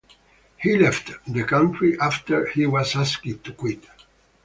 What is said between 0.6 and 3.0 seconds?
left the country after he was